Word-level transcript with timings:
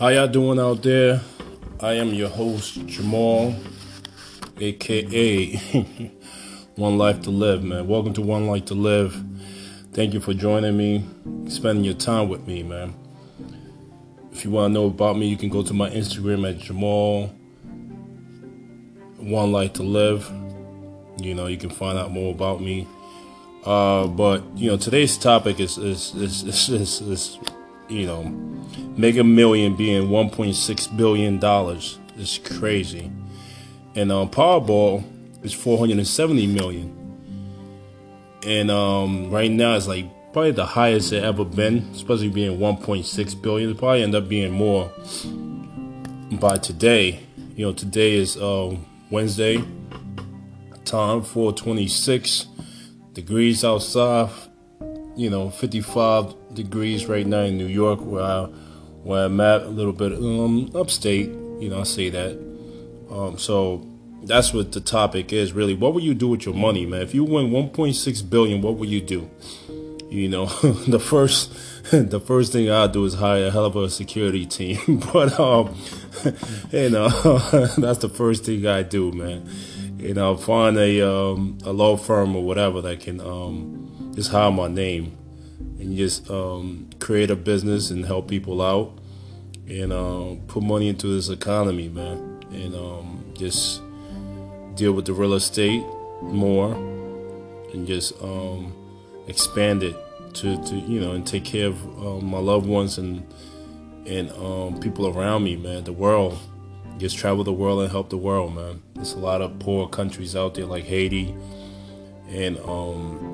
How 0.00 0.08
y'all 0.08 0.28
doing 0.28 0.58
out 0.58 0.82
there? 0.82 1.20
I 1.78 1.92
am 1.92 2.14
your 2.14 2.30
host 2.30 2.86
Jamal, 2.86 3.54
aka 4.58 5.56
One 6.76 6.96
Life 6.96 7.20
to 7.24 7.30
Live, 7.30 7.62
man. 7.62 7.86
Welcome 7.86 8.14
to 8.14 8.22
One 8.22 8.46
Life 8.46 8.64
to 8.64 8.74
Live. 8.74 9.22
Thank 9.92 10.14
you 10.14 10.20
for 10.20 10.32
joining 10.32 10.74
me, 10.74 11.04
spending 11.48 11.84
your 11.84 11.92
time 11.92 12.30
with 12.30 12.46
me, 12.46 12.62
man. 12.62 12.94
If 14.32 14.42
you 14.42 14.50
want 14.50 14.70
to 14.70 14.72
know 14.72 14.86
about 14.86 15.18
me, 15.18 15.28
you 15.28 15.36
can 15.36 15.50
go 15.50 15.62
to 15.62 15.74
my 15.74 15.90
Instagram 15.90 16.48
at 16.48 16.60
Jamal 16.60 17.26
One 19.18 19.52
Life 19.52 19.74
to 19.74 19.82
Live. 19.82 20.32
You 21.18 21.34
know, 21.34 21.46
you 21.46 21.58
can 21.58 21.68
find 21.68 21.98
out 21.98 22.10
more 22.10 22.32
about 22.32 22.62
me. 22.62 22.88
Uh, 23.66 24.06
but 24.06 24.42
you 24.56 24.70
know, 24.70 24.78
today's 24.78 25.18
topic 25.18 25.60
is 25.60 25.76
is 25.76 26.14
is 26.14 26.42
is, 26.44 26.68
is, 26.70 27.00
is 27.02 27.38
you 27.90 28.06
know, 28.06 28.22
Mega 28.96 29.24
Million 29.24 29.76
being 29.76 30.08
1.6 30.08 30.96
billion 30.96 31.38
dollars 31.38 31.98
is 32.16 32.38
crazy, 32.44 33.10
and 33.94 34.12
um, 34.12 34.30
Powerball 34.30 35.04
is 35.42 35.52
470 35.52 36.46
million, 36.46 36.96
and 38.46 38.70
um, 38.70 39.30
right 39.30 39.50
now 39.50 39.74
it's 39.74 39.88
like 39.88 40.06
probably 40.32 40.52
the 40.52 40.66
highest 40.66 41.12
it 41.12 41.24
ever 41.24 41.44
been, 41.44 41.78
especially 41.92 42.28
being 42.28 42.58
1.6 42.58 43.42
billion. 43.42 43.70
It 43.70 43.78
probably 43.78 44.02
end 44.02 44.14
up 44.14 44.28
being 44.28 44.52
more 44.52 44.90
by 46.38 46.56
today. 46.56 47.20
You 47.56 47.66
know, 47.66 47.72
today 47.72 48.14
is 48.14 48.36
uh, 48.36 48.76
Wednesday, 49.10 49.56
time 50.84 51.22
426 51.22 52.46
degrees 53.12 53.64
outside. 53.64 54.30
You 55.16 55.28
know, 55.28 55.50
55 55.50 56.34
degrees 56.54 57.06
right 57.06 57.26
now 57.26 57.42
in 57.42 57.56
New 57.56 57.66
York, 57.66 58.00
where 58.00 58.22
I, 58.22 58.44
where 59.02 59.24
I'm 59.26 59.40
at, 59.40 59.62
a 59.62 59.68
little 59.68 59.92
bit 59.92 60.12
um, 60.12 60.70
upstate. 60.74 61.28
You 61.28 61.68
know, 61.70 61.80
I 61.80 61.84
say 61.84 62.10
that. 62.10 62.32
Um, 63.10 63.38
so 63.38 63.86
that's 64.22 64.52
what 64.52 64.72
the 64.72 64.80
topic 64.80 65.32
is 65.32 65.52
really. 65.52 65.74
What 65.74 65.94
would 65.94 66.04
you 66.04 66.14
do 66.14 66.28
with 66.28 66.46
your 66.46 66.54
money, 66.54 66.86
man? 66.86 67.02
If 67.02 67.14
you 67.14 67.24
win 67.24 67.50
1.6 67.50 68.30
billion, 68.30 68.62
what 68.62 68.76
would 68.76 68.88
you 68.88 69.00
do? 69.00 69.30
You 70.08 70.28
know, 70.28 70.46
the 70.88 71.00
first 71.00 71.52
the 71.90 72.20
first 72.20 72.52
thing 72.52 72.70
I'll 72.70 72.88
do 72.88 73.04
is 73.04 73.14
hire 73.14 73.46
a 73.46 73.50
hell 73.50 73.64
of 73.64 73.76
a 73.76 73.88
security 73.88 74.46
team. 74.46 75.00
but 75.12 75.38
um, 75.38 75.76
you 76.70 76.90
know, 76.90 77.08
that's 77.78 77.98
the 77.98 78.10
first 78.12 78.44
thing 78.44 78.66
I 78.66 78.82
do, 78.82 79.12
man. 79.12 79.48
You 79.98 80.14
know, 80.14 80.36
find 80.36 80.76
a 80.78 81.06
um, 81.08 81.58
a 81.64 81.72
law 81.72 81.96
firm 81.96 82.36
or 82.36 82.42
whatever 82.42 82.80
that 82.82 83.00
can 83.00 83.20
um, 83.20 84.12
just 84.14 84.30
hire 84.30 84.50
my 84.50 84.68
name 84.68 85.16
and 85.78 85.96
just 85.96 86.30
um, 86.30 86.88
create 86.98 87.30
a 87.30 87.36
business 87.36 87.90
and 87.90 88.04
help 88.04 88.28
people 88.28 88.60
out 88.62 88.98
and 89.68 89.92
uh, 89.92 90.34
put 90.48 90.62
money 90.62 90.88
into 90.88 91.06
this 91.06 91.28
economy, 91.28 91.88
man, 91.88 92.42
and 92.50 92.74
um, 92.74 93.24
just 93.34 93.82
deal 94.74 94.92
with 94.92 95.04
the 95.04 95.12
real 95.12 95.34
estate 95.34 95.84
more 96.22 96.74
and 97.72 97.86
just 97.86 98.12
um, 98.22 98.72
expand 99.28 99.82
it 99.82 99.96
to, 100.34 100.62
to 100.64 100.76
you 100.76 101.00
know 101.00 101.12
and 101.12 101.26
take 101.26 101.44
care 101.44 101.66
of 101.68 102.06
um, 102.06 102.26
my 102.26 102.38
loved 102.38 102.66
ones 102.66 102.98
and 102.98 103.26
and 104.06 104.30
um, 104.32 104.80
people 104.80 105.06
around 105.06 105.44
me, 105.44 105.56
man. 105.56 105.84
The 105.84 105.92
world, 105.92 106.38
just 106.98 107.16
travel 107.16 107.44
the 107.44 107.52
world 107.52 107.82
and 107.82 107.90
help 107.90 108.10
the 108.10 108.16
world, 108.16 108.54
man. 108.54 108.82
There's 108.94 109.12
a 109.12 109.18
lot 109.18 109.40
of 109.40 109.58
poor 109.58 109.88
countries 109.88 110.34
out 110.34 110.54
there 110.54 110.66
like 110.66 110.84
Haiti 110.84 111.34
and 112.28 112.58
um, 112.58 113.29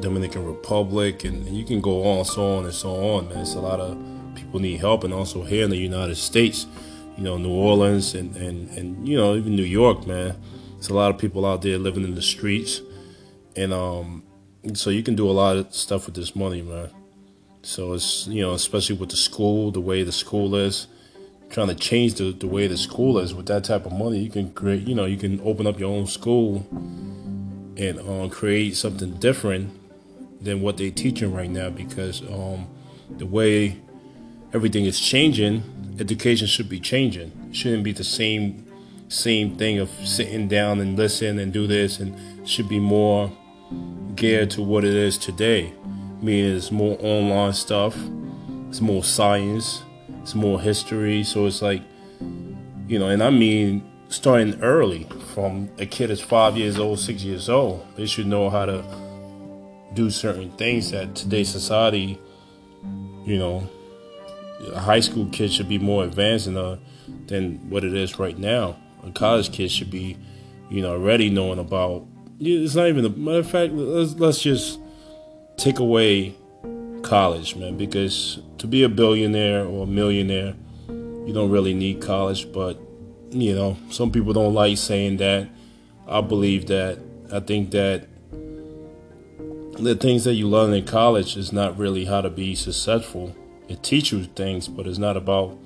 Dominican 0.00 0.44
Republic, 0.44 1.24
and, 1.24 1.46
you 1.46 1.64
can 1.64 1.80
go 1.80 2.04
on 2.04 2.24
so 2.24 2.58
on 2.58 2.64
and 2.64 2.74
so 2.74 2.90
on, 2.90 3.28
man. 3.28 3.38
It's 3.38 3.54
a 3.54 3.60
lot 3.60 3.80
of 3.80 3.98
people 4.34 4.60
need 4.60 4.80
help, 4.80 5.04
and 5.04 5.12
also 5.12 5.42
here 5.42 5.64
in 5.64 5.70
the 5.70 5.76
United 5.76 6.16
States, 6.16 6.66
you 7.16 7.24
know, 7.24 7.36
New 7.36 7.52
Orleans 7.52 8.14
and 8.14 8.36
and 8.36 8.70
and 8.70 9.06
you 9.06 9.16
know 9.16 9.34
even 9.36 9.56
New 9.56 9.62
York, 9.62 10.06
man. 10.06 10.36
There's 10.72 10.88
a 10.88 10.94
lot 10.94 11.10
of 11.10 11.18
people 11.18 11.44
out 11.44 11.62
there 11.62 11.78
living 11.78 12.04
in 12.04 12.14
the 12.14 12.22
streets, 12.22 12.80
and 13.56 13.72
um, 13.72 14.22
so 14.74 14.90
you 14.90 15.02
can 15.02 15.14
do 15.14 15.28
a 15.28 15.32
lot 15.32 15.56
of 15.56 15.74
stuff 15.74 16.06
with 16.06 16.14
this 16.14 16.34
money, 16.34 16.62
man. 16.62 16.90
So 17.62 17.92
it's 17.92 18.26
you 18.26 18.42
know, 18.42 18.52
especially 18.52 18.96
with 18.96 19.10
the 19.10 19.16
school, 19.16 19.70
the 19.70 19.80
way 19.80 20.02
the 20.02 20.12
school 20.12 20.54
is, 20.56 20.86
trying 21.50 21.68
to 21.68 21.74
change 21.74 22.14
the, 22.14 22.32
the 22.32 22.46
way 22.46 22.66
the 22.66 22.76
school 22.76 23.18
is 23.18 23.34
with 23.34 23.46
that 23.46 23.64
type 23.64 23.84
of 23.84 23.92
money, 23.92 24.18
you 24.18 24.30
can 24.30 24.52
create 24.52 24.86
you 24.86 24.94
know, 24.94 25.04
you 25.04 25.18
can 25.18 25.40
open 25.44 25.66
up 25.66 25.78
your 25.78 25.90
own 25.90 26.06
school 26.06 26.66
and 27.76 27.98
um, 28.00 28.30
create 28.30 28.76
something 28.76 29.14
different 29.14 29.79
than 30.40 30.62
what 30.62 30.76
they're 30.76 30.90
teaching 30.90 31.32
right 31.32 31.50
now 31.50 31.70
because 31.70 32.22
um, 32.22 32.66
the 33.10 33.26
way 33.26 33.80
everything 34.52 34.84
is 34.84 34.98
changing, 34.98 35.62
education 35.98 36.46
should 36.46 36.68
be 36.68 36.80
changing. 36.80 37.32
It 37.50 37.56
shouldn't 37.56 37.84
be 37.84 37.92
the 37.92 38.04
same 38.04 38.66
same 39.08 39.56
thing 39.56 39.80
of 39.80 39.90
sitting 40.04 40.46
down 40.46 40.78
and 40.78 40.96
listen 40.96 41.40
and 41.40 41.52
do 41.52 41.66
this 41.66 41.98
and 41.98 42.16
should 42.48 42.68
be 42.68 42.78
more 42.78 43.32
geared 44.14 44.48
to 44.52 44.62
what 44.62 44.84
it 44.84 44.94
is 44.94 45.18
today. 45.18 45.72
Meaning 46.22 46.56
it's 46.56 46.70
more 46.70 46.96
online 47.00 47.52
stuff, 47.52 47.96
it's 48.68 48.80
more 48.80 49.02
science, 49.02 49.82
it's 50.22 50.34
more 50.34 50.60
history. 50.60 51.24
So 51.24 51.46
it's 51.46 51.60
like, 51.60 51.82
you 52.86 52.98
know, 52.98 53.08
and 53.08 53.22
I 53.22 53.30
mean 53.30 53.82
starting 54.08 54.60
early 54.62 55.08
from 55.34 55.68
a 55.78 55.86
kid 55.86 56.10
is 56.10 56.20
five 56.20 56.56
years 56.56 56.78
old, 56.78 57.00
six 57.00 57.24
years 57.24 57.48
old. 57.48 57.84
They 57.96 58.06
should 58.06 58.26
know 58.26 58.48
how 58.48 58.66
to 58.66 58.84
do 59.94 60.10
certain 60.10 60.50
things 60.52 60.90
that 60.90 61.14
today's 61.14 61.48
society, 61.48 62.18
you 63.24 63.38
know, 63.38 63.68
a 64.72 64.78
high 64.78 65.00
school 65.00 65.26
kid 65.32 65.52
should 65.52 65.68
be 65.68 65.78
more 65.78 66.04
advanced 66.04 66.46
than, 66.46 66.56
uh, 66.56 66.76
than 67.26 67.70
what 67.70 67.84
it 67.84 67.94
is 67.94 68.18
right 68.18 68.38
now. 68.38 68.76
A 69.04 69.10
college 69.10 69.52
kid 69.52 69.70
should 69.70 69.90
be, 69.90 70.16
you 70.68 70.82
know, 70.82 70.92
already 70.92 71.30
knowing 71.30 71.58
about 71.58 72.06
it's 72.40 72.74
not 72.74 72.88
even 72.88 73.04
a 73.04 73.10
matter 73.10 73.40
of 73.40 73.50
fact. 73.50 73.72
Let's 73.72 74.14
let's 74.14 74.40
just 74.40 74.80
take 75.56 75.78
away 75.78 76.34
college, 77.02 77.56
man, 77.56 77.76
because 77.76 78.40
to 78.58 78.66
be 78.66 78.82
a 78.82 78.88
billionaire 78.88 79.64
or 79.64 79.84
a 79.84 79.86
millionaire, 79.86 80.54
you 80.88 81.32
don't 81.32 81.50
really 81.50 81.74
need 81.74 82.00
college. 82.00 82.50
But 82.52 82.78
you 83.30 83.54
know, 83.54 83.76
some 83.90 84.10
people 84.10 84.32
don't 84.32 84.54
like 84.54 84.78
saying 84.78 85.18
that. 85.18 85.48
I 86.08 86.20
believe 86.20 86.66
that. 86.66 86.98
I 87.32 87.40
think 87.40 87.70
that 87.72 88.08
the 89.82 89.94
things 89.94 90.24
that 90.24 90.34
you 90.34 90.48
learn 90.48 90.72
in 90.72 90.84
college 90.84 91.36
is 91.36 91.52
not 91.52 91.78
really 91.78 92.04
how 92.04 92.20
to 92.20 92.30
be 92.30 92.54
successful. 92.54 93.34
It 93.68 93.82
teaches 93.82 94.12
you 94.12 94.24
things, 94.24 94.68
but 94.68 94.86
it's 94.86 94.98
not 94.98 95.16
about 95.16 95.58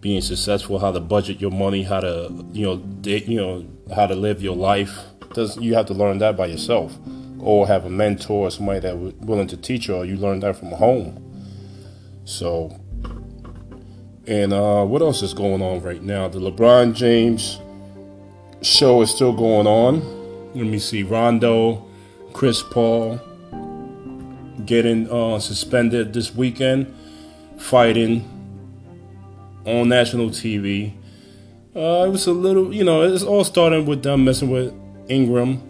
being 0.00 0.20
successful. 0.20 0.78
How 0.78 0.92
to 0.92 1.00
budget 1.00 1.40
your 1.40 1.50
money, 1.50 1.82
how 1.82 2.00
to 2.00 2.44
you 2.52 2.66
know, 2.66 2.82
you 3.04 3.36
know, 3.36 3.66
how 3.94 4.06
to 4.06 4.14
live 4.14 4.42
your 4.42 4.56
life 4.56 4.98
does 5.32 5.56
you 5.58 5.74
have 5.74 5.86
to 5.86 5.94
learn 5.94 6.18
that 6.18 6.36
by 6.36 6.46
yourself, 6.46 6.96
or 7.38 7.66
have 7.66 7.84
a 7.84 7.90
mentor 7.90 8.46
or 8.46 8.50
somebody 8.50 8.80
that 8.80 8.96
willing 8.96 9.46
to 9.48 9.56
teach 9.56 9.88
you, 9.88 9.96
or 9.96 10.04
you 10.04 10.16
learn 10.16 10.40
that 10.40 10.56
from 10.56 10.70
home. 10.70 11.22
So, 12.24 12.76
and 14.26 14.52
uh, 14.52 14.84
what 14.84 15.02
else 15.02 15.22
is 15.22 15.34
going 15.34 15.62
on 15.62 15.82
right 15.82 16.02
now? 16.02 16.28
The 16.28 16.38
LeBron 16.38 16.94
James 16.94 17.60
show 18.62 19.02
is 19.02 19.10
still 19.10 19.32
going 19.32 19.66
on. 19.66 20.00
Let 20.54 20.66
me 20.66 20.78
see, 20.78 21.02
Rondo, 21.02 21.85
Chris 22.36 22.62
Paul 22.62 23.18
getting 24.66 25.10
uh, 25.10 25.38
suspended 25.38 26.12
this 26.12 26.34
weekend, 26.34 26.94
fighting 27.56 28.28
on 29.64 29.88
national 29.88 30.28
TV. 30.28 30.92
Uh, 31.74 32.04
it 32.06 32.10
was 32.10 32.26
a 32.26 32.34
little, 32.34 32.74
you 32.74 32.84
know, 32.84 33.00
it's 33.04 33.22
all 33.22 33.42
starting 33.42 33.86
with 33.86 34.02
them 34.02 34.26
messing 34.26 34.50
with 34.50 34.70
Ingram. 35.08 35.62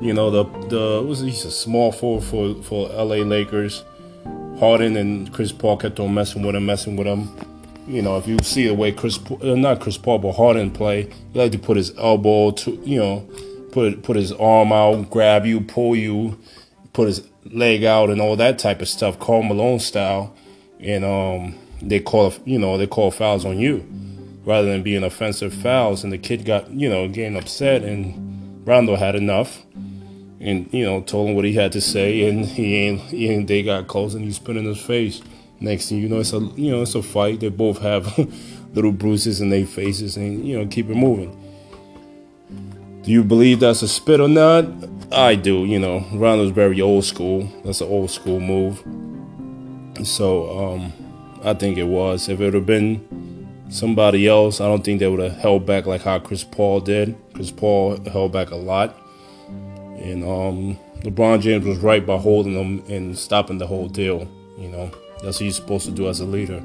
You 0.00 0.12
know 0.12 0.30
the 0.32 0.44
the 0.66 1.06
was 1.06 1.20
he's 1.20 1.44
a 1.44 1.50
small 1.52 1.92
forward 1.92 2.24
for 2.24 2.60
for 2.64 2.90
L.A. 2.90 3.22
Lakers. 3.22 3.84
Harden 4.58 4.96
and 4.96 5.32
Chris 5.32 5.52
Paul 5.52 5.76
kept 5.76 6.00
on 6.00 6.12
messing 6.12 6.42
with 6.42 6.56
him, 6.56 6.66
messing 6.66 6.96
with 6.96 7.06
him. 7.06 7.30
You 7.86 8.02
know, 8.02 8.18
if 8.18 8.26
you 8.26 8.36
see 8.42 8.66
the 8.66 8.74
way 8.74 8.90
Chris, 8.90 9.20
uh, 9.30 9.54
not 9.54 9.80
Chris 9.80 9.96
Paul, 9.96 10.18
but 10.18 10.32
Harden 10.32 10.72
play, 10.72 11.08
he 11.32 11.38
like 11.38 11.52
to 11.52 11.58
put 11.58 11.76
his 11.76 11.96
elbow 11.96 12.50
to, 12.50 12.72
you 12.84 12.98
know, 12.98 13.28
put 13.72 14.02
put 14.02 14.16
his 14.16 14.32
arm 14.32 14.72
out, 14.72 15.10
grab 15.10 15.46
you, 15.46 15.60
pull 15.60 15.96
you, 15.96 16.38
put 16.92 17.08
his 17.08 17.26
leg 17.44 17.84
out, 17.84 18.10
and 18.10 18.20
all 18.20 18.36
that 18.36 18.58
type 18.58 18.80
of 18.80 18.88
stuff, 18.88 19.18
Karl 19.18 19.42
Malone 19.42 19.80
style. 19.80 20.34
And 20.80 21.04
um, 21.04 21.58
they 21.82 22.00
call, 22.00 22.32
you 22.44 22.58
know, 22.58 22.78
they 22.78 22.86
call 22.86 23.10
fouls 23.10 23.44
on 23.44 23.58
you 23.58 23.86
rather 24.44 24.68
than 24.70 24.82
being 24.82 25.04
offensive 25.04 25.52
fouls. 25.52 26.02
And 26.02 26.12
the 26.12 26.18
kid 26.18 26.46
got, 26.46 26.70
you 26.70 26.88
know, 26.88 27.06
getting 27.06 27.36
upset 27.36 27.82
and 27.82 28.30
Rondo 28.66 28.96
had 28.96 29.16
enough, 29.16 29.64
and 30.38 30.72
you 30.72 30.84
know 30.84 31.00
told 31.00 31.30
him 31.30 31.34
what 31.34 31.44
he 31.44 31.54
had 31.54 31.72
to 31.72 31.80
say, 31.80 32.28
and 32.28 32.44
he 32.44 32.76
ain't. 32.76 33.00
He 33.00 33.28
ain't 33.28 33.48
they 33.48 33.62
got 33.62 33.86
close, 33.86 34.14
and 34.14 34.24
he 34.24 34.32
spit 34.32 34.56
in 34.56 34.64
his 34.64 34.80
face. 34.80 35.22
Next 35.60 35.88
thing 35.88 35.98
you 35.98 36.08
know, 36.08 36.20
it's 36.20 36.32
a 36.32 36.40
you 36.56 36.70
know 36.70 36.82
it's 36.82 36.94
a 36.94 37.02
fight. 37.02 37.40
They 37.40 37.48
both 37.48 37.80
have 37.80 38.16
little 38.74 38.92
bruises 38.92 39.40
in 39.40 39.50
their 39.50 39.66
faces, 39.66 40.16
and 40.16 40.46
you 40.46 40.58
know 40.58 40.66
keep 40.66 40.88
it 40.88 40.94
moving. 40.94 41.36
Do 43.02 43.10
you 43.10 43.24
believe 43.24 43.60
that's 43.60 43.80
a 43.80 43.88
spit 43.88 44.20
or 44.20 44.28
not? 44.28 44.66
I 45.10 45.34
do. 45.34 45.64
You 45.64 45.78
know, 45.78 46.04
Rondo's 46.12 46.50
very 46.50 46.80
old 46.80 47.04
school. 47.04 47.48
That's 47.64 47.80
an 47.80 47.88
old 47.88 48.10
school 48.10 48.40
move. 48.40 48.84
So 50.06 50.74
um, 50.74 50.92
I 51.42 51.54
think 51.54 51.78
it 51.78 51.84
was. 51.84 52.28
If 52.28 52.40
it 52.40 52.52
have 52.52 52.66
been 52.66 53.46
somebody 53.70 54.28
else, 54.28 54.60
I 54.60 54.66
don't 54.66 54.84
think 54.84 55.00
they 55.00 55.08
would 55.08 55.20
have 55.20 55.38
held 55.38 55.64
back 55.64 55.86
like 55.86 56.02
how 56.02 56.18
Chris 56.18 56.44
Paul 56.44 56.80
did. 56.80 57.16
Chris 57.32 57.50
Paul 57.50 57.98
held 58.10 58.32
back 58.32 58.50
a 58.50 58.56
lot. 58.56 58.94
And 59.48 60.22
um, 60.22 60.78
LeBron 61.02 61.40
James 61.40 61.64
was 61.64 61.78
right 61.78 62.04
by 62.04 62.18
holding 62.18 62.54
them 62.54 62.84
and 62.88 63.18
stopping 63.18 63.56
the 63.56 63.66
whole 63.66 63.88
deal. 63.88 64.28
You 64.58 64.68
know, 64.68 64.90
that's 65.22 65.38
what 65.38 65.42
you're 65.42 65.52
supposed 65.52 65.86
to 65.86 65.92
do 65.92 66.06
as 66.08 66.20
a 66.20 66.26
leader 66.26 66.62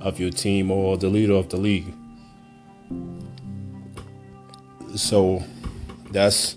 of 0.00 0.20
your 0.20 0.30
team 0.30 0.70
or 0.70 0.98
the 0.98 1.08
leader 1.08 1.34
of 1.34 1.48
the 1.48 1.56
league. 1.56 1.94
So 4.94 5.42
that's 6.10 6.56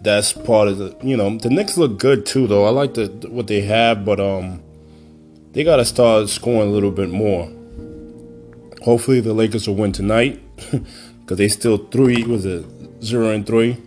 that's 0.00 0.32
part 0.32 0.68
of 0.68 0.78
the 0.78 0.96
you 1.02 1.16
know 1.16 1.36
the 1.38 1.50
Knicks 1.50 1.76
look 1.76 1.98
good 1.98 2.26
too 2.26 2.46
though. 2.46 2.64
I 2.64 2.70
like 2.70 2.94
the 2.94 3.06
what 3.30 3.46
they 3.46 3.62
have, 3.62 4.04
but 4.04 4.20
um 4.20 4.62
they 5.52 5.64
got 5.64 5.76
to 5.76 5.84
start 5.84 6.28
scoring 6.28 6.68
a 6.68 6.72
little 6.72 6.90
bit 6.90 7.10
more. 7.10 7.50
Hopefully 8.82 9.20
the 9.20 9.32
Lakers 9.32 9.68
will 9.68 9.76
win 9.76 9.92
tonight 9.92 10.42
because 11.20 11.38
they 11.38 11.48
still 11.48 11.78
three 11.78 12.24
was 12.24 12.44
it 12.44 12.66
zero 13.02 13.30
and 13.30 13.46
three. 13.46 13.78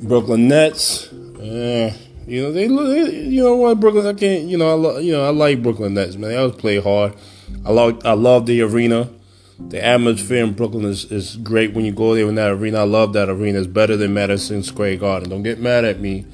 Brooklyn 0.00 0.46
Nets, 0.46 1.10
eh, 1.40 1.92
you 2.26 2.42
know 2.42 2.52
they 2.52 2.68
look. 2.68 3.12
You 3.12 3.42
know 3.42 3.56
what 3.56 3.80
Brooklyn? 3.80 4.06
I 4.06 4.12
can't. 4.12 4.44
You 4.44 4.58
know 4.58 4.70
I 4.70 4.74
lo- 4.74 4.98
you 4.98 5.12
know 5.12 5.24
I 5.24 5.30
like 5.30 5.62
Brooklyn 5.62 5.94
Nets 5.94 6.16
man. 6.16 6.30
They 6.30 6.36
always 6.36 6.56
play 6.56 6.80
hard. 6.80 7.14
I 7.64 7.72
love 7.72 8.04
I 8.04 8.12
love 8.12 8.46
the 8.46 8.60
arena. 8.60 9.08
The 9.58 9.82
atmosphere 9.82 10.44
in 10.44 10.52
Brooklyn 10.52 10.84
is, 10.84 11.10
is 11.10 11.36
great 11.36 11.72
when 11.72 11.84
you 11.84 11.92
go 11.92 12.14
there 12.14 12.28
in 12.28 12.34
that 12.34 12.50
arena. 12.50 12.80
I 12.80 12.84
love 12.84 13.14
that 13.14 13.30
arena. 13.30 13.58
It's 13.58 13.66
better 13.66 13.96
than 13.96 14.12
Madison 14.12 14.62
Square 14.62 14.96
Garden. 14.96 15.30
Don't 15.30 15.42
get 15.42 15.58
mad 15.58 15.84
at 15.84 15.98
me. 15.98 16.26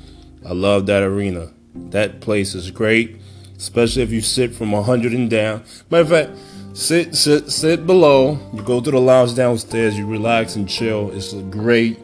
I 0.44 0.52
love 0.52 0.86
that 0.86 1.02
arena. 1.02 1.52
That 1.74 2.20
place 2.20 2.54
is 2.54 2.70
great, 2.70 3.16
especially 3.56 4.02
if 4.02 4.10
you 4.10 4.20
sit 4.20 4.54
from 4.54 4.72
100 4.72 5.12
and 5.12 5.30
down. 5.30 5.62
Matter 5.88 6.02
of 6.02 6.08
fact, 6.08 6.38
sit, 6.76 7.14
sit, 7.14 7.48
sit 7.50 7.86
below. 7.86 8.38
You 8.52 8.62
go 8.62 8.80
to 8.80 8.90
the 8.90 9.00
lounge 9.00 9.36
downstairs. 9.36 9.96
You 9.96 10.06
relax 10.06 10.56
and 10.56 10.68
chill. 10.68 11.12
It's 11.12 11.32
a 11.32 11.42
great 11.42 11.98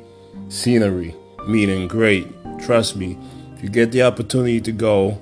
scenery. 0.48 1.16
Meeting 1.48 1.88
great. 1.88 2.28
Trust 2.60 2.96
me. 2.96 3.18
If 3.56 3.64
you 3.64 3.68
get 3.68 3.90
the 3.90 4.02
opportunity 4.02 4.60
to 4.60 4.70
go, 4.70 5.18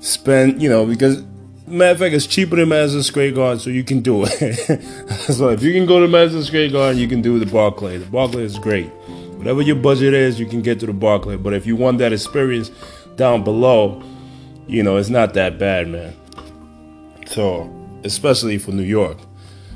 spend, 0.00 0.60
you 0.60 0.68
know, 0.68 0.84
because 0.84 1.22
Matter 1.68 1.92
of 1.92 1.98
fact, 1.98 2.14
it's 2.14 2.28
cheaper 2.28 2.54
than 2.54 2.68
Madison 2.68 3.02
Square 3.02 3.32
Garden, 3.32 3.58
so 3.58 3.70
you 3.70 3.82
can 3.82 4.00
do 4.00 4.22
it. 4.24 4.82
so 5.34 5.48
if 5.48 5.64
you 5.64 5.72
can 5.72 5.84
go 5.84 5.98
to 5.98 6.06
Madison 6.06 6.44
Square 6.44 6.70
Garden, 6.70 7.00
you 7.00 7.08
can 7.08 7.22
do 7.22 7.40
the 7.40 7.46
Barclay. 7.46 7.98
The 7.98 8.06
Barclay 8.06 8.44
is 8.44 8.56
great. 8.56 8.86
Whatever 9.36 9.62
your 9.62 9.74
budget 9.74 10.14
is, 10.14 10.38
you 10.38 10.46
can 10.46 10.62
get 10.62 10.78
to 10.80 10.86
the 10.86 10.92
Barclay. 10.92 11.36
But 11.36 11.54
if 11.54 11.66
you 11.66 11.74
want 11.74 11.98
that 11.98 12.12
experience 12.12 12.70
down 13.16 13.42
below, 13.42 14.00
you 14.68 14.84
know, 14.84 14.96
it's 14.96 15.08
not 15.08 15.34
that 15.34 15.58
bad, 15.58 15.88
man. 15.88 16.14
So, 17.26 17.68
especially 18.04 18.58
for 18.58 18.70
New 18.70 18.84
York, 18.84 19.18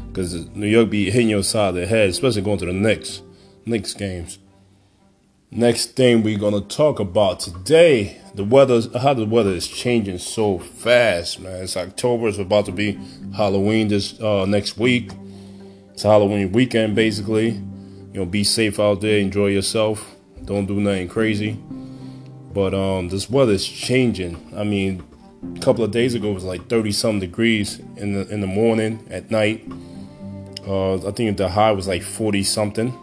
because 0.09 0.47
New 0.55 0.69
York 0.69 0.91
be 0.91 1.11
hitting 1.11 1.29
your 1.29 1.43
side 1.43 1.71
of 1.71 1.75
the 1.75 1.87
head, 1.87 2.09
especially 2.11 2.43
going 2.43 2.59
to 2.59 2.67
the 2.67 2.73
Knicks, 2.73 3.21
Knicks 3.67 3.95
games. 3.95 4.39
Next 5.53 5.97
thing 5.97 6.23
we're 6.23 6.39
gonna 6.39 6.61
talk 6.61 7.01
about 7.01 7.41
today, 7.41 8.21
the 8.37 8.45
weather, 8.45 8.83
how 9.01 9.15
the 9.15 9.27
weather 9.27 9.51
is 9.51 9.67
changing 9.67 10.19
so 10.19 10.61
fast, 10.61 11.41
man. 11.41 11.65
It's 11.65 11.77
October. 11.77 12.29
It's 12.29 12.39
about 12.39 12.67
to 12.67 12.73
be 12.73 13.01
Halloween 13.37 13.89
this 13.89 14.21
uh, 14.21 14.45
next 14.45 14.79
week. 14.79 15.11
It's 15.93 16.05
Halloween 16.05 16.53
weekend, 16.53 16.95
basically. 16.95 17.49
You 17.49 18.21
know, 18.21 18.27
be 18.27 18.45
safe 18.45 18.79
out 18.79 19.01
there. 19.01 19.19
Enjoy 19.19 19.49
yourself. 19.49 20.15
Don't 20.45 20.67
do 20.67 20.79
nothing 20.81 21.09
crazy. 21.09 21.59
But 22.55 22.73
um, 22.73 23.09
this 23.09 23.29
weather 23.29 23.55
is 23.55 23.67
changing. 23.67 24.55
I 24.57 24.63
mean, 24.63 25.03
a 25.57 25.59
couple 25.59 25.83
of 25.83 25.91
days 25.91 26.15
ago 26.15 26.31
it 26.31 26.35
was 26.35 26.45
like 26.45 26.69
30 26.69 26.93
some 26.93 27.19
degrees 27.19 27.81
in 27.97 28.13
the 28.13 28.29
in 28.29 28.41
the 28.41 28.47
morning. 28.47 29.05
At 29.11 29.33
night, 29.33 29.69
uh, 30.65 31.05
I 31.05 31.11
think 31.11 31.39
the 31.39 31.49
high 31.49 31.73
was 31.73 31.89
like 31.89 32.05
40 32.05 32.45
something 32.45 32.97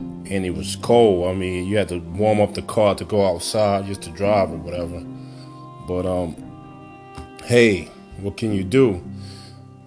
and 0.00 0.44
it 0.44 0.54
was 0.54 0.76
cold. 0.76 1.28
I 1.28 1.34
mean, 1.34 1.66
you 1.66 1.76
had 1.76 1.88
to 1.88 1.98
warm 1.98 2.40
up 2.40 2.54
the 2.54 2.62
car 2.62 2.94
to 2.94 3.04
go 3.04 3.26
outside 3.26 3.86
just 3.86 4.02
to 4.02 4.10
drive 4.10 4.50
or 4.50 4.56
whatever. 4.56 5.00
But 5.86 6.06
um, 6.06 6.36
hey, 7.44 7.90
what 8.20 8.36
can 8.36 8.52
you 8.52 8.64
do? 8.64 9.02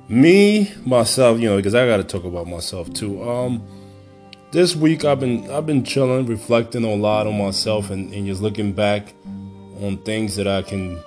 Me 0.07 0.71
myself, 0.85 1.39
you 1.39 1.49
know, 1.49 1.57
because 1.57 1.75
I 1.75 1.85
got 1.85 1.97
to 1.97 2.03
talk 2.03 2.25
about 2.25 2.47
myself 2.47 2.91
too. 2.93 3.23
Um, 3.23 3.63
this 4.51 4.75
week 4.75 5.05
I've 5.05 5.19
been 5.19 5.49
I've 5.49 5.65
been 5.65 5.83
chilling, 5.83 6.25
reflecting 6.25 6.83
a 6.83 6.93
lot 6.95 7.27
on 7.27 7.37
myself, 7.37 7.89
and, 7.89 8.13
and 8.13 8.27
just 8.27 8.41
looking 8.41 8.73
back 8.73 9.13
on 9.81 9.97
things 10.03 10.35
that 10.35 10.47
I 10.47 10.61
can 10.63 11.01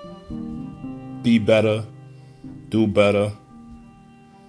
be 1.21 1.37
better, 1.37 1.85
do 2.69 2.87
better, 2.87 3.31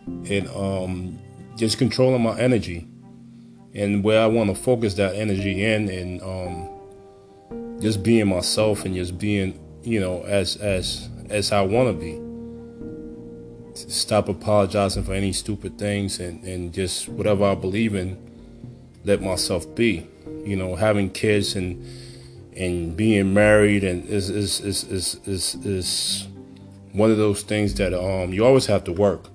and 0.07 0.49
um, 0.49 1.19
just 1.57 1.77
controlling 1.77 2.23
my 2.23 2.39
energy 2.39 2.89
and 3.77 4.03
where 4.03 4.23
I 4.23 4.27
want 4.27 4.49
to 4.49 4.55
focus 4.55 4.95
that 4.95 5.15
energy 5.15 5.63
in 5.63 5.91
and 5.91 6.23
um, 6.23 7.81
just 7.81 8.03
being 8.03 8.27
myself 8.27 8.87
and 8.87 8.95
just 8.95 9.19
being, 9.19 9.61
you 9.83 10.01
know, 10.01 10.23
as 10.23 10.57
as 10.57 11.11
as 11.29 11.53
I 11.53 11.61
want 11.61 11.89
to 11.89 11.93
be. 11.93 12.23
Stop 13.75 14.31
apologizing 14.31 15.05
for 15.05 15.13
any 15.13 15.35
stupid 15.35 15.79
things 15.79 16.19
and, 16.19 16.43
and 16.45 16.73
just 16.73 17.11
whatever 17.11 17.45
I 17.45 17.55
believe 17.55 17.95
in, 17.95 18.17
let 19.05 19.21
myself 19.21 19.73
be. 19.75 20.09
You 20.43 20.57
know, 20.57 20.75
having 20.75 21.11
kids 21.11 21.55
and 21.55 21.85
and 22.57 22.97
being 22.97 23.35
married 23.35 23.85
and 23.85 24.07
is 24.09 24.31
is 24.31 24.61
is 24.61 24.85
is 24.85 25.21
is, 25.27 25.55
is 25.67 26.29
one 26.93 27.11
of 27.11 27.19
those 27.19 27.43
things 27.43 27.75
that 27.75 27.93
um 27.93 28.33
you 28.33 28.43
always 28.43 28.65
have 28.67 28.85
to 28.85 28.93
work 28.93 29.29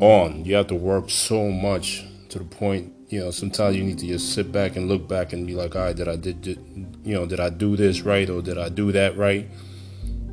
on. 0.00 0.46
You 0.46 0.54
have 0.54 0.68
to 0.68 0.74
work 0.74 1.10
so 1.10 1.50
much 1.50 2.06
to 2.30 2.38
the 2.38 2.44
point 2.44 2.92
you 3.08 3.20
know, 3.20 3.30
sometimes 3.30 3.76
you 3.76 3.84
need 3.84 3.98
to 3.98 4.06
just 4.06 4.34
sit 4.34 4.50
back 4.50 4.76
and 4.76 4.88
look 4.88 5.06
back 5.06 5.32
and 5.32 5.46
be 5.46 5.54
like, 5.54 5.76
all 5.76 5.82
right, 5.82 5.96
did 5.96 6.08
I 6.08 6.16
did, 6.16 6.42
did 6.42 6.58
you 7.04 7.14
know, 7.14 7.24
did 7.24 7.38
I 7.38 7.50
do 7.50 7.76
this 7.76 8.02
right 8.02 8.28
or 8.28 8.42
did 8.42 8.58
I 8.58 8.68
do 8.68 8.90
that 8.92 9.16
right? 9.16 9.48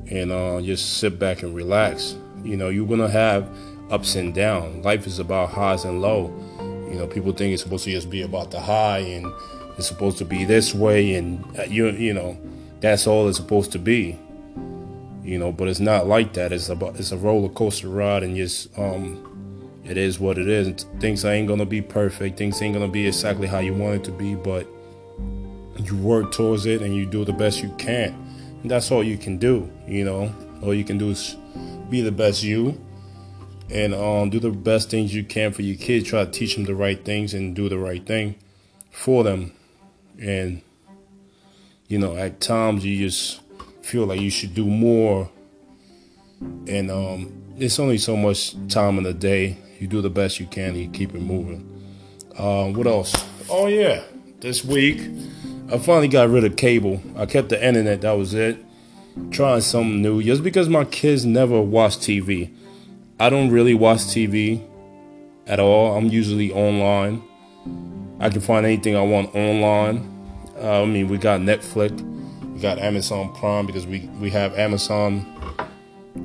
And 0.09 0.31
uh, 0.31 0.59
just 0.61 0.97
sit 0.97 1.19
back 1.19 1.43
and 1.43 1.55
relax. 1.55 2.15
You 2.43 2.57
know, 2.57 2.69
you're 2.69 2.87
gonna 2.87 3.09
have 3.09 3.47
ups 3.91 4.15
and 4.15 4.33
downs. 4.33 4.83
Life 4.83 5.05
is 5.05 5.19
about 5.19 5.49
highs 5.49 5.85
and 5.85 6.01
low. 6.01 6.33
You 6.89 6.97
know, 6.97 7.07
people 7.07 7.31
think 7.31 7.53
it's 7.53 7.61
supposed 7.61 7.85
to 7.85 7.91
just 7.91 8.09
be 8.09 8.23
about 8.23 8.49
the 8.49 8.59
high 8.59 8.99
and 8.99 9.31
it's 9.77 9.87
supposed 9.87 10.17
to 10.19 10.25
be 10.25 10.45
this 10.45 10.73
way 10.73 11.13
and 11.13 11.43
uh, 11.59 11.63
you 11.63 11.89
you 11.91 12.13
know, 12.13 12.37
that's 12.79 13.05
all 13.05 13.27
it's 13.27 13.37
supposed 13.37 13.71
to 13.73 13.79
be. 13.79 14.17
You 15.23 15.37
know, 15.37 15.51
but 15.51 15.67
it's 15.67 15.79
not 15.79 16.07
like 16.07 16.33
that. 16.33 16.51
It's 16.51 16.69
about 16.69 16.99
it's 16.99 17.11
a 17.11 17.17
roller 17.17 17.49
coaster 17.49 17.87
ride 17.87 18.23
and 18.23 18.35
just 18.35 18.77
um 18.79 19.29
it 19.83 19.97
is 19.97 20.19
what 20.19 20.37
it 20.37 20.47
is. 20.47 20.85
Things 20.99 21.25
ain't 21.25 21.47
gonna 21.47 21.65
be 21.65 21.81
perfect. 21.81 22.37
Things 22.37 22.61
ain't 22.61 22.73
gonna 22.73 22.87
be 22.87 23.07
exactly 23.07 23.47
how 23.47 23.59
you 23.59 23.73
want 23.73 23.95
it 23.95 24.03
to 24.05 24.11
be, 24.11 24.35
but 24.35 24.67
you 25.77 25.97
work 25.97 26.31
towards 26.31 26.65
it 26.65 26.81
and 26.81 26.95
you 26.95 27.05
do 27.05 27.25
the 27.25 27.33
best 27.33 27.61
you 27.61 27.69
can. 27.77 28.13
And 28.61 28.71
that's 28.71 28.91
all 28.91 29.03
you 29.03 29.17
can 29.17 29.37
do, 29.37 29.69
you 29.87 30.05
know. 30.05 30.33
All 30.61 30.73
you 30.73 30.83
can 30.83 30.97
do 30.97 31.09
is 31.09 31.35
be 31.89 32.01
the 32.01 32.11
best 32.11 32.43
you 32.43 32.79
and 33.69 33.93
um, 33.93 34.29
do 34.29 34.39
the 34.39 34.51
best 34.51 34.89
things 34.89 35.13
you 35.13 35.23
can 35.23 35.51
for 35.51 35.61
your 35.63 35.75
kids. 35.75 36.07
Try 36.07 36.23
to 36.23 36.31
teach 36.31 36.55
them 36.55 36.65
the 36.65 36.75
right 36.75 37.03
things 37.03 37.33
and 37.33 37.55
do 37.55 37.67
the 37.67 37.77
right 37.77 38.05
thing 38.05 38.35
for 38.91 39.23
them. 39.23 39.53
And 40.21 40.61
you 41.87 41.99
know, 41.99 42.15
at 42.15 42.39
times 42.39 42.85
you 42.85 42.97
just 42.97 43.41
feel 43.81 44.05
like 44.05 44.21
you 44.21 44.29
should 44.29 44.53
do 44.53 44.65
more. 44.65 45.29
And 46.41 46.91
um, 46.91 47.33
it's 47.57 47.79
only 47.79 47.97
so 47.97 48.15
much 48.15 48.55
time 48.67 48.97
in 48.97 49.03
the 49.03 49.13
day 49.13 49.57
you 49.79 49.87
do 49.87 50.01
the 50.01 50.09
best 50.09 50.39
you 50.39 50.45
can 50.45 50.75
you 50.75 50.89
keep 50.89 51.13
it 51.13 51.21
moving. 51.21 51.69
Uh, 52.37 52.69
what 52.69 52.87
else? 52.87 53.13
Oh 53.49 53.67
yeah, 53.67 54.03
this 54.39 54.63
week 54.63 55.01
I 55.71 55.77
finally 55.77 56.07
got 56.07 56.29
rid 56.29 56.43
of 56.45 56.55
cable. 56.55 57.01
I 57.17 57.25
kept 57.25 57.49
the 57.49 57.65
internet. 57.65 58.01
That 58.01 58.13
was 58.13 58.33
it. 58.33 58.63
Trying 59.31 59.61
something 59.61 60.01
new, 60.01 60.23
just 60.23 60.43
because 60.43 60.69
my 60.69 60.85
kids 60.85 61.25
never 61.25 61.61
watch 61.61 61.97
TV. 61.97 62.51
I 63.19 63.29
don't 63.29 63.51
really 63.51 63.73
watch 63.73 63.99
TV 63.99 64.65
at 65.45 65.59
all. 65.59 65.95
I'm 65.95 66.07
usually 66.07 66.51
online. 66.51 67.21
I 68.19 68.29
can 68.29 68.41
find 68.41 68.65
anything 68.65 68.95
I 68.95 69.01
want 69.01 69.35
online. 69.35 70.09
Uh, 70.57 70.83
I 70.83 70.85
mean, 70.85 71.09
we 71.09 71.17
got 71.17 71.41
Netflix, 71.41 72.01
we 72.53 72.59
got 72.59 72.79
Amazon 72.79 73.33
Prime 73.33 73.65
because 73.65 73.85
we 73.85 74.07
we 74.19 74.29
have 74.29 74.57
Amazon. 74.57 75.32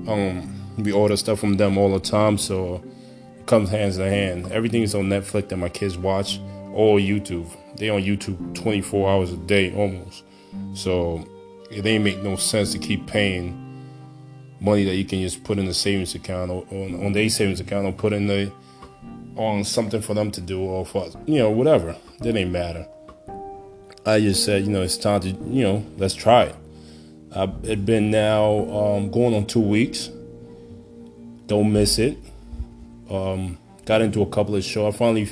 Um, 0.06 0.54
we 0.78 0.92
order 0.92 1.16
stuff 1.16 1.40
from 1.40 1.56
them 1.56 1.76
all 1.76 1.92
the 1.92 2.00
time, 2.00 2.38
so 2.38 2.82
it 3.38 3.46
comes 3.46 3.70
hands 3.70 3.98
in 3.98 4.08
hand. 4.08 4.52
Everything 4.52 4.82
is 4.82 4.94
on 4.94 5.04
Netflix 5.04 5.48
that 5.48 5.56
my 5.56 5.68
kids 5.68 5.98
watch 5.98 6.40
or 6.72 6.98
YouTube. 6.98 7.48
They 7.76 7.90
on 7.90 8.02
YouTube 8.02 8.54
24 8.54 9.10
hours 9.10 9.32
a 9.32 9.36
day 9.36 9.74
almost. 9.74 10.24
So 10.74 11.26
it 11.70 11.84
ain't 11.86 12.04
make 12.04 12.22
no 12.22 12.36
sense 12.36 12.72
to 12.72 12.78
keep 12.78 13.06
paying 13.06 13.64
money 14.60 14.84
that 14.84 14.96
you 14.96 15.04
can 15.04 15.20
just 15.20 15.44
put 15.44 15.58
in 15.58 15.66
the 15.66 15.74
savings 15.74 16.14
account 16.14 16.50
or 16.50 16.66
on, 16.70 17.06
on 17.06 17.12
their 17.12 17.28
savings 17.28 17.60
account 17.60 17.86
or 17.86 17.92
put 17.92 18.12
in 18.12 18.26
the 18.26 18.52
on 19.36 19.62
something 19.62 20.00
for 20.02 20.14
them 20.14 20.32
to 20.32 20.40
do 20.40 20.60
or 20.60 20.84
for 20.84 21.08
you 21.26 21.38
know 21.38 21.50
whatever. 21.50 21.96
That 22.20 22.36
ain't 22.36 22.50
matter. 22.50 22.86
I 24.04 24.20
just 24.20 24.44
said 24.44 24.64
you 24.64 24.70
know 24.70 24.82
it's 24.82 24.96
time 24.96 25.20
to 25.20 25.28
you 25.28 25.62
know 25.62 25.86
let's 25.96 26.14
try 26.14 26.44
it. 26.44 26.56
I've, 27.34 27.64
it 27.64 27.84
been 27.84 28.10
now 28.10 28.68
um, 28.70 29.10
going 29.10 29.34
on 29.34 29.46
two 29.46 29.60
weeks 29.60 30.10
don't 31.48 31.72
miss 31.72 31.98
it. 31.98 32.16
Um, 33.10 33.58
got 33.86 34.02
into 34.02 34.22
a 34.22 34.26
couple 34.26 34.54
of 34.54 34.62
shows. 34.62 34.94
I 34.94 34.96
finally 34.96 35.28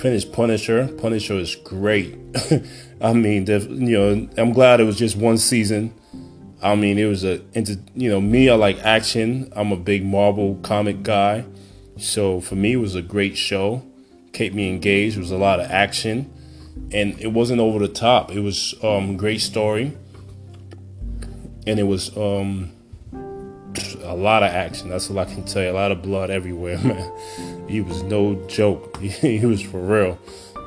finished 0.00 0.32
Punisher. 0.32 0.86
Punisher 0.98 1.34
is 1.34 1.56
great. 1.56 2.16
I 3.00 3.12
mean, 3.14 3.46
you 3.46 3.98
know, 3.98 4.28
I'm 4.36 4.52
glad 4.52 4.80
it 4.80 4.84
was 4.84 4.96
just 4.96 5.16
one 5.16 5.38
season. 5.38 5.92
I 6.62 6.76
mean, 6.76 6.98
it 6.98 7.06
was 7.06 7.24
a, 7.24 7.40
you 7.94 8.10
know, 8.10 8.20
me, 8.20 8.48
I 8.48 8.54
like 8.54 8.78
action. 8.78 9.50
I'm 9.56 9.72
a 9.72 9.76
big 9.76 10.04
Marvel 10.04 10.58
comic 10.62 11.02
guy. 11.02 11.44
So 11.96 12.40
for 12.40 12.54
me, 12.54 12.74
it 12.74 12.76
was 12.76 12.94
a 12.94 13.02
great 13.02 13.36
show. 13.36 13.82
Kept 14.32 14.54
me 14.54 14.68
engaged. 14.68 15.16
It 15.16 15.20
was 15.20 15.30
a 15.30 15.36
lot 15.36 15.58
of 15.58 15.70
action. 15.70 16.30
And 16.92 17.18
it 17.18 17.28
wasn't 17.28 17.60
over 17.60 17.78
the 17.78 17.88
top. 17.88 18.30
It 18.30 18.40
was 18.40 18.74
um 18.82 19.16
great 19.16 19.40
story. 19.40 19.96
And 21.66 21.80
it 21.80 21.84
was 21.84 22.16
um 22.16 22.72
a 24.02 24.14
lot 24.14 24.42
of 24.42 24.50
action. 24.50 24.90
That's 24.90 25.10
all 25.10 25.18
I 25.18 25.24
can 25.24 25.44
tell 25.44 25.62
you. 25.62 25.70
A 25.70 25.72
lot 25.72 25.90
of 25.90 26.02
blood 26.02 26.30
everywhere, 26.30 26.78
man. 26.84 27.68
He 27.68 27.80
was 27.80 28.02
no 28.02 28.34
joke. 28.46 28.96
he 29.00 29.44
was 29.44 29.62
for 29.62 29.80
real. 29.80 30.18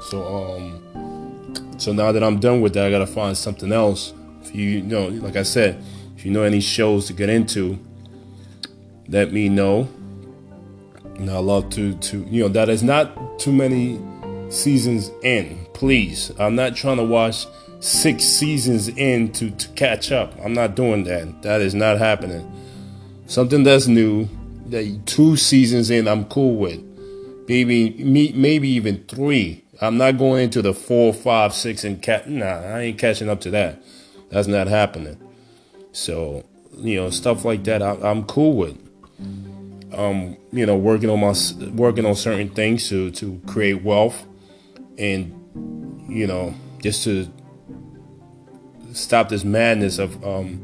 So 0.10 0.26
um, 0.26 1.76
so 1.78 1.94
now 1.94 2.12
that 2.12 2.24
I'm 2.24 2.40
done 2.40 2.62
with 2.62 2.74
that, 2.74 2.86
I 2.86 2.90
gotta 2.90 3.08
find 3.08 3.38
something 3.38 3.72
else. 3.72 4.14
If 4.44 4.56
you, 4.56 4.64
you 4.64 4.82
know, 4.82 5.08
like 5.08 5.36
I 5.36 5.44
said, 5.44 5.84
if 6.16 6.26
you 6.26 6.32
know 6.32 6.44
any 6.44 6.60
shows 6.60 7.08
to 7.08 7.14
get 7.14 7.30
into, 7.30 7.80
let 9.08 9.32
me 9.32 9.50
know. 9.50 9.90
And 11.16 11.30
I 11.30 11.40
love 11.40 11.70
to 11.72 11.96
to 11.96 12.20
you 12.30 12.44
know 12.44 12.50
that 12.50 12.70
is 12.70 12.84
not 12.84 13.40
too 13.40 13.52
many 13.52 14.00
seasons 14.50 15.12
in. 15.24 15.66
Please, 15.74 16.32
I'm 16.40 16.56
not 16.56 16.76
trying 16.76 16.98
to 16.98 17.04
watch 17.04 17.46
six 17.80 18.24
seasons 18.24 18.88
in 18.90 19.32
to, 19.34 19.52
to 19.52 19.68
catch 19.70 20.12
up. 20.12 20.34
I'm 20.44 20.54
not 20.54 20.76
doing 20.76 21.04
that. 21.06 21.42
That 21.44 21.62
is 21.62 21.74
not 21.74 21.98
happening 21.98 22.52
something 23.28 23.64
that's 23.64 23.88
new 23.88 24.28
that 24.68 25.04
two 25.06 25.38
seasons 25.38 25.90
in 25.90 26.08
I'm 26.08 26.26
cool 26.26 26.56
with. 26.56 26.84
Maybe 27.48 27.92
me, 27.92 28.34
maybe 28.34 28.68
even 28.70 29.06
three. 29.06 29.64
I'm 29.80 29.98
not 29.98 30.18
going 30.18 30.44
into 30.44 30.62
the 30.62 30.74
four, 30.74 31.14
five, 31.14 31.54
six, 31.54 31.84
and 31.84 32.02
cat. 32.02 32.30
Nah, 32.30 32.46
I 32.46 32.80
ain't 32.82 32.98
catching 32.98 33.30
up 33.30 33.40
to 33.42 33.52
that. 33.52 33.82
That's 34.30 34.48
not 34.48 34.68
happening. 34.68 35.18
So 35.92 36.44
you 36.78 37.00
know 37.00 37.10
stuff 37.10 37.46
like 37.46 37.64
that. 37.66 37.82
I, 37.82 37.92
I'm 38.02 38.26
cool 38.26 38.54
with. 38.54 38.78
Um, 39.94 40.36
you 40.52 40.66
know, 40.66 40.76
working 40.76 41.10
on 41.10 41.22
my 41.22 41.34
working 41.72 42.06
on 42.06 42.16
certain 42.16 42.50
things 42.50 42.90
to 42.90 43.12
to 43.12 43.42
create 43.48 43.84
wealth, 43.84 44.26
and 44.98 45.34
you 46.10 46.28
know, 46.28 46.54
just 46.82 47.04
to 47.06 47.32
stop 48.98 49.30
this 49.30 49.44
madness 49.44 50.00
of 50.00 50.24
um, 50.26 50.62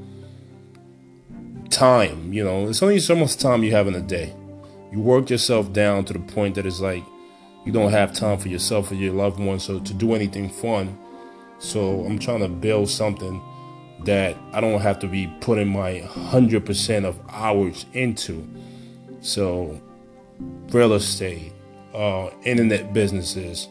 time. 1.69 2.33
You 2.33 2.43
know, 2.43 2.67
it's 2.67 2.81
only 2.81 2.99
so 2.99 3.15
much 3.15 3.37
time 3.37 3.63
you 3.63 3.71
have 3.71 3.87
in 3.87 3.95
a 3.95 4.01
day. 4.01 4.33
You 4.91 4.99
work 4.99 5.29
yourself 5.29 5.71
down 5.73 6.05
to 6.05 6.13
the 6.13 6.19
point 6.19 6.55
that 6.55 6.65
it's 6.65 6.79
like 6.79 7.03
you 7.65 7.71
don't 7.71 7.91
have 7.91 8.13
time 8.13 8.37
for 8.37 8.49
yourself 8.49 8.91
or 8.91 8.95
your 8.95 9.13
loved 9.13 9.39
ones. 9.39 9.63
So 9.63 9.79
to 9.79 9.93
do 9.93 10.13
anything 10.13 10.49
fun. 10.49 10.97
So 11.59 12.05
I'm 12.05 12.19
trying 12.19 12.39
to 12.39 12.49
build 12.49 12.89
something 12.89 13.41
that 14.03 14.35
I 14.51 14.59
don't 14.59 14.81
have 14.81 14.99
to 14.99 15.07
be 15.07 15.27
putting 15.39 15.69
my 15.69 16.01
100% 16.01 17.05
of 17.05 17.19
hours 17.29 17.85
into. 17.93 18.47
So 19.21 19.79
real 20.69 20.93
estate, 20.93 21.53
uh, 21.93 22.29
internet 22.43 22.93
businesses, 22.93 23.69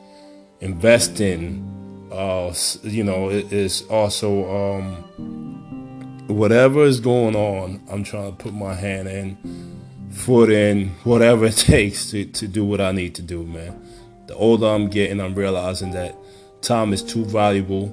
investing, 0.61 1.69
uh, 2.12 2.54
you 2.83 3.04
know, 3.04 3.31
it's 3.31 3.83
also 3.83 4.76
um, 4.76 6.26
whatever 6.26 6.85
is 6.85 7.00
going 7.00 7.35
on, 7.35 7.83
I'm 7.90 8.04
trying 8.04 8.37
to 8.37 8.42
put 8.42 8.52
my 8.52 8.75
hand 8.75 9.09
in, 9.09 9.81
foot 10.11 10.50
in, 10.50 10.90
whatever 11.04 11.45
it 11.47 11.57
takes 11.57 12.11
to, 12.11 12.25
to 12.25 12.47
do 12.47 12.64
what 12.64 12.81
I 12.81 12.92
need 12.92 13.14
to 13.16 13.23
do, 13.23 13.45
man. 13.45 13.88
The 14.26 14.35
older 14.35 14.66
I'm 14.66 14.88
getting, 14.88 15.21
I'm 15.21 15.35
realizing 15.35 15.92
that 15.92 16.14
time 16.61 16.92
is 16.92 17.02
too 17.02 17.25
valuable 17.25 17.88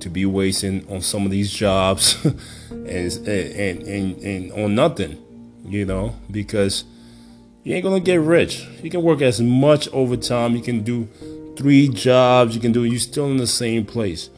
to 0.00 0.10
be 0.10 0.26
wasting 0.26 0.86
on 0.90 1.00
some 1.00 1.24
of 1.24 1.30
these 1.30 1.50
jobs 1.50 2.22
and, 2.70 2.88
and, 2.88 3.82
and, 3.82 4.22
and 4.22 4.52
on 4.52 4.74
nothing, 4.74 5.18
you 5.64 5.84
know, 5.84 6.14
because 6.30 6.84
you 7.62 7.74
ain't 7.74 7.84
gonna 7.84 8.00
get 8.00 8.20
rich. 8.20 8.66
You 8.82 8.90
can 8.90 9.02
work 9.02 9.20
as 9.20 9.40
much 9.40 9.88
overtime, 9.92 10.56
you 10.56 10.62
can 10.62 10.82
do 10.82 11.08
three 11.60 11.88
jobs, 11.88 12.54
you 12.54 12.60
can 12.60 12.72
do, 12.72 12.84
you're 12.84 12.98
still 12.98 13.26
in 13.26 13.36
the 13.36 13.46
same 13.46 13.84
place 13.84 14.30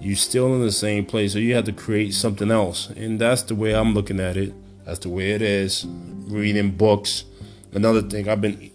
you're 0.00 0.16
still 0.16 0.54
in 0.54 0.60
the 0.60 0.72
same 0.72 1.04
place, 1.04 1.32
so 1.32 1.38
you 1.38 1.54
have 1.54 1.64
to 1.64 1.72
create 1.72 2.14
something 2.14 2.50
else. 2.50 2.90
And 2.90 3.20
that's 3.20 3.42
the 3.42 3.54
way 3.54 3.74
I'm 3.74 3.94
looking 3.94 4.20
at 4.20 4.36
it. 4.36 4.54
That's 4.84 5.00
the 5.00 5.08
way 5.08 5.32
it 5.32 5.42
is. 5.42 5.86
Reading 5.86 6.70
books. 6.70 7.24
Another 7.72 8.02
thing, 8.02 8.28
I've 8.28 8.40
been 8.40 8.70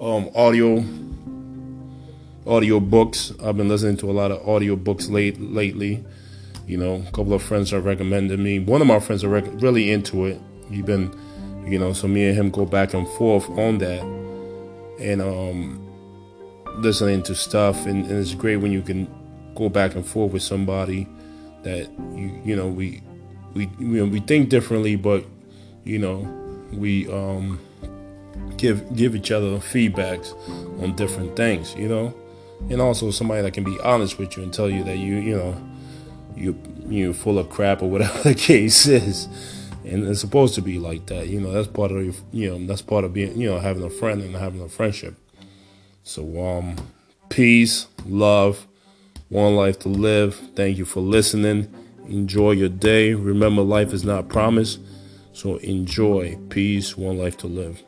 um, 0.00 0.30
audio 0.34 0.84
audio 2.46 2.78
books. 2.78 3.32
I've 3.42 3.56
been 3.56 3.68
listening 3.68 3.96
to 3.98 4.10
a 4.10 4.12
lot 4.12 4.30
of 4.30 4.46
audio 4.46 4.76
books 4.76 5.08
late 5.08 5.40
lately. 5.40 6.04
You 6.66 6.78
know, 6.78 7.04
a 7.06 7.10
couple 7.12 7.34
of 7.34 7.42
friends 7.42 7.72
are 7.72 7.80
recommended 7.80 8.38
me. 8.38 8.58
One 8.58 8.80
of 8.80 8.86
my 8.86 9.00
friends 9.00 9.22
are 9.22 9.28
rec- 9.28 9.60
really 9.60 9.92
into 9.92 10.24
it. 10.26 10.40
He's 10.70 10.84
been, 10.84 11.14
you 11.66 11.78
know, 11.78 11.92
so 11.92 12.08
me 12.08 12.26
and 12.26 12.36
him 12.36 12.50
go 12.50 12.64
back 12.64 12.94
and 12.94 13.06
forth 13.06 13.48
on 13.50 13.78
that, 13.78 14.02
and 14.98 15.20
um, 15.20 15.83
listening 16.76 17.22
to 17.24 17.34
stuff. 17.34 17.86
And, 17.86 18.06
and 18.06 18.18
it's 18.18 18.34
great 18.34 18.56
when 18.56 18.72
you 18.72 18.82
can 18.82 19.08
go 19.54 19.68
back 19.68 19.94
and 19.94 20.04
forth 20.04 20.32
with 20.32 20.42
somebody 20.42 21.06
that 21.62 21.88
you 22.14 22.40
you 22.44 22.56
know 22.56 22.68
we 22.68 23.02
we 23.54 23.66
we, 23.78 24.20
think 24.20 24.48
differently, 24.48 24.96
but 24.96 25.24
you 25.84 25.98
know 25.98 26.18
we 26.72 27.10
um, 27.10 27.60
give 28.56 28.94
give 28.96 29.14
each 29.14 29.30
other 29.30 29.58
feedbacks 29.58 30.34
on 30.82 30.94
different 30.96 31.36
things, 31.36 31.74
you 31.74 31.88
know, 31.88 32.14
and 32.70 32.80
also 32.80 33.10
somebody 33.10 33.42
that 33.42 33.52
can 33.52 33.64
be 33.64 33.78
honest 33.80 34.18
with 34.18 34.36
you 34.36 34.42
and 34.42 34.52
tell 34.52 34.68
you 34.68 34.84
that 34.84 34.98
you 34.98 35.16
you 35.16 35.36
know 35.36 35.56
you 36.36 36.58
you're 36.88 37.14
full 37.14 37.38
of 37.38 37.48
crap 37.48 37.82
or 37.82 37.90
whatever 37.90 38.18
the 38.22 38.34
case 38.34 38.86
is. 38.86 39.28
And 39.84 40.08
it's 40.08 40.20
supposed 40.20 40.54
to 40.54 40.62
be 40.62 40.78
like 40.78 41.06
that, 41.06 41.28
you 41.28 41.38
know. 41.38 41.52
That's 41.52 41.68
part 41.68 41.92
of 41.92 42.02
your, 42.02 42.14
you 42.32 42.50
know. 42.50 42.66
That's 42.66 42.80
part 42.80 43.04
of 43.04 43.12
being, 43.12 43.38
you 43.38 43.50
know, 43.50 43.58
having 43.58 43.82
a 43.82 43.90
friend 43.90 44.22
and 44.22 44.34
having 44.34 44.62
a 44.62 44.68
friendship. 44.68 45.14
So, 46.04 46.44
um, 46.44 46.76
peace, 47.28 47.88
love, 48.06 48.66
one 49.30 49.56
life 49.56 49.78
to 49.80 49.88
live. 49.88 50.36
Thank 50.54 50.78
you 50.78 50.84
for 50.84 51.00
listening. 51.00 51.72
Enjoy 52.08 52.52
your 52.52 52.68
day. 52.68 53.14
Remember, 53.14 53.62
life 53.62 53.92
is 53.92 54.04
not 54.04 54.28
promised. 54.28 54.78
So 55.32 55.56
enjoy. 55.56 56.38
Peace. 56.50 56.96
One 56.96 57.18
life 57.18 57.36
to 57.38 57.46
live. 57.48 57.82